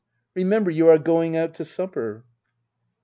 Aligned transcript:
Remember 0.33 0.71
you 0.71 0.87
are 0.87 0.97
going 0.97 1.37
out 1.37 1.53
to 1.53 1.63
supper. 1.63 2.25